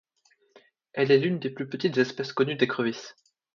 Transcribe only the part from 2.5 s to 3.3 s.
d'écrevisses.